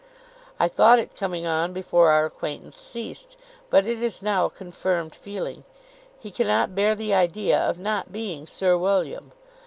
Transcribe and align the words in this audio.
I 0.59 0.67
thought 0.67 0.97
it 0.97 1.15
coming 1.15 1.45
on 1.45 1.73
before 1.73 2.09
our 2.09 2.25
acquaintance 2.25 2.75
ceased, 2.75 3.37
but 3.69 3.85
it 3.85 4.01
is 4.01 4.23
now 4.23 4.45
a 4.45 4.49
confirmed 4.49 5.13
feeling. 5.13 5.63
He 6.17 6.31
cannot 6.31 6.73
bear 6.73 6.95
the 6.95 7.13
idea 7.13 7.59
of 7.59 7.77
not 7.77 8.11
being 8.11 8.47
Sir 8.47 8.75
William. 8.79 9.31